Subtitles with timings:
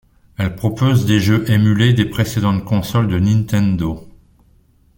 [0.39, 4.09] Elle propose des jeux émulés des précédentes consoles de Nintendo.